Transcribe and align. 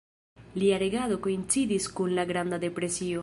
Lia 0.61 0.79
regado 0.83 1.19
koincidis 1.27 1.89
kun 1.99 2.17
la 2.21 2.27
Granda 2.33 2.63
Depresio. 2.67 3.19